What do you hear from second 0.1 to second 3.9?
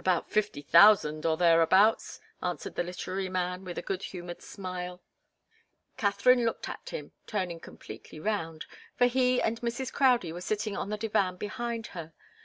fifty thousand, or thereabouts," answered the literary man, with a